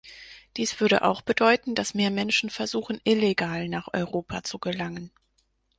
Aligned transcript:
Dies 0.57 0.79
würde 0.79 1.03
auch 1.03 1.21
bedeuten, 1.21 1.75
dass 1.75 1.93
mehr 1.93 2.09
Menschen 2.09 2.49
versuchen, 2.49 2.99
illegal 3.03 3.67
nach 3.69 3.87
Europa 3.93 4.41
zu 4.41 4.57
gelangen. 4.57 5.11